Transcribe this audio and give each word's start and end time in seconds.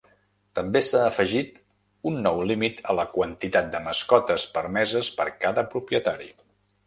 També 0.59 0.79
s'ha 0.85 1.01
afegit 1.09 1.59
un 2.11 2.17
nou 2.27 2.39
límit 2.51 2.79
a 2.93 2.97
la 3.01 3.05
quantitat 3.13 3.69
de 3.75 3.83
mascotes 3.89 4.45
permeses 4.57 5.11
per 5.21 5.31
cada 5.47 5.67
propietari. 5.75 6.35